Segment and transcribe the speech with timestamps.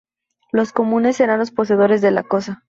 [0.51, 2.59] Los comuneros serán los poseedores de la cosa.